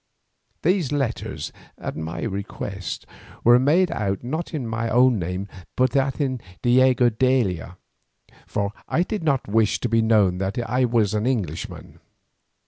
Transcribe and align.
These 0.63 0.91
letters 0.91 1.51
at 1.77 1.95
my 1.95 2.23
request 2.23 3.05
were 3.43 3.59
made 3.59 3.91
out 3.91 4.23
not 4.23 4.51
in 4.51 4.65
my 4.65 4.89
own 4.89 5.19
name 5.19 5.47
but 5.75 5.95
in 5.95 5.97
that 5.99 6.19
of 6.19 6.39
"Diego 6.63 7.09
d'Aila," 7.11 7.77
for 8.47 8.73
I 8.87 9.03
did 9.03 9.21
not 9.23 9.47
wish 9.47 9.75
it 9.75 9.81
to 9.81 9.89
be 9.89 10.01
known 10.01 10.39
that 10.39 10.57
I 10.57 10.85
was 10.85 11.13
an 11.13 11.27
Englishman. 11.27 11.99